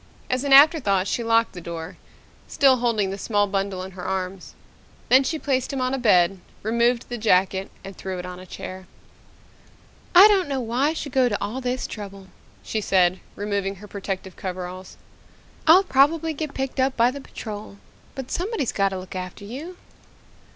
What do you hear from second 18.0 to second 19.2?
But somebody's got to look